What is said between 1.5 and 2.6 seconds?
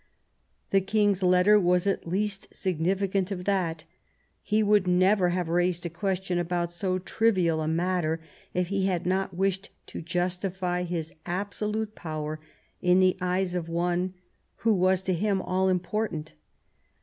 was at least